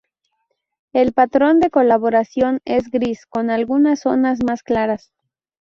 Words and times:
El 0.93 1.13
patrón 1.13 1.59
de 1.59 1.69
coloración 1.69 2.59
es 2.65 2.89
gris 2.89 3.27
con 3.27 3.51
algunas 3.51 3.99
zonas 3.99 4.39
más 4.43 4.63
claras. 4.63 5.11